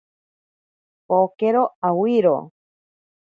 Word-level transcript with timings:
Pokero 1.07 1.63
awiro. 1.87 2.35